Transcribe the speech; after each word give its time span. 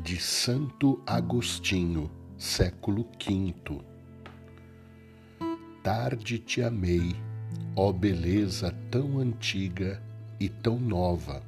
de 0.00 0.18
Santo 0.18 1.02
Agostinho, 1.06 2.10
século 2.38 3.06
V. 3.22 3.54
Tarde 5.82 6.38
te 6.38 6.62
amei, 6.62 7.14
ó 7.76 7.92
beleza 7.92 8.74
tão 8.90 9.18
antiga 9.18 10.02
e 10.38 10.48
tão 10.48 10.78
nova, 10.80 11.42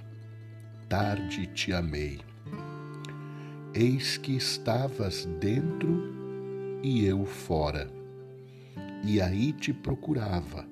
tarde 0.87 1.47
te 1.47 1.73
amei. 1.73 2.21
Eis 3.73 4.19
que 4.19 4.37
estavas 4.37 5.25
dentro 5.41 6.79
e 6.83 7.07
eu 7.07 7.25
fora, 7.25 7.91
e 9.03 9.19
aí 9.19 9.55
te 9.55 9.73
procurava, 9.73 10.67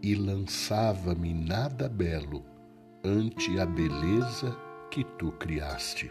e 0.00 0.14
lançava-me 0.14 1.34
nada 1.34 1.88
belo 1.88 2.44
ante 3.02 3.58
a 3.58 3.66
beleza 3.66 4.56
que 4.90 5.02
tu 5.02 5.32
criaste. 5.32 6.08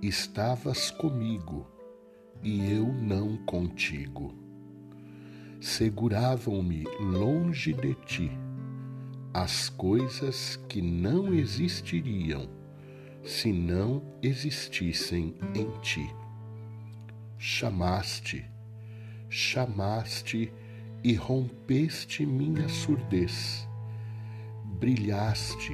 Estavas 0.00 0.92
comigo 0.92 1.66
e 2.40 2.70
eu 2.70 2.86
não 2.86 3.36
contigo. 3.38 4.32
Seguravam-me 5.60 6.84
longe 7.00 7.72
de 7.72 7.94
ti 8.06 8.30
as 9.34 9.68
coisas 9.68 10.54
que 10.68 10.80
não 10.80 11.34
existiriam 11.34 12.48
se 13.24 13.52
não 13.52 14.00
existissem 14.22 15.34
em 15.52 15.68
ti. 15.80 16.08
Chamaste, 17.36 18.48
chamaste 19.28 20.52
e 21.02 21.14
rompeste 21.14 22.24
minha 22.24 22.68
surdez. 22.68 23.66
Brilhaste, 24.78 25.72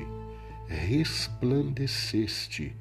resplandeceste 0.67 2.75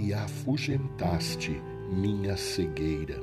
e 0.00 0.12
afugentaste 0.12 1.60
minha 1.90 2.36
cegueira. 2.36 3.20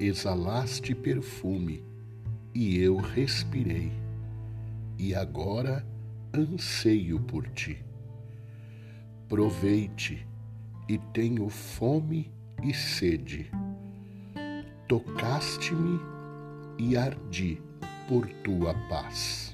Exalaste 0.00 0.94
perfume 0.94 1.84
e 2.54 2.78
eu 2.78 2.96
respirei, 2.96 3.92
e 4.98 5.14
agora 5.14 5.84
anseio 6.34 7.20
por 7.20 7.48
ti. 7.48 7.84
Provei-te 9.28 10.26
e 10.88 10.98
tenho 11.12 11.48
fome 11.48 12.32
e 12.62 12.72
sede. 12.72 13.50
Tocaste-me 14.86 16.00
e 16.78 16.96
ardi 16.96 17.60
por 18.08 18.26
tua 18.42 18.74
paz. 18.88 19.47